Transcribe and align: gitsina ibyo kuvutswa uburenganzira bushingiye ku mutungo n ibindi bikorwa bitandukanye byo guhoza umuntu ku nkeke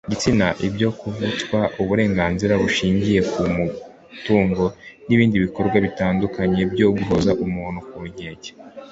gitsina 0.11 0.47
ibyo 0.67 0.89
kuvutswa 0.99 1.59
uburenganzira 1.81 2.53
bushingiye 2.63 3.19
ku 3.31 3.41
mutungo 3.55 4.63
n 5.07 5.09
ibindi 5.15 5.35
bikorwa 5.45 5.77
bitandukanye 5.85 6.61
byo 6.73 6.87
guhoza 6.97 7.31
umuntu 7.45 7.79
ku 7.89 7.99
nkeke 8.11 8.51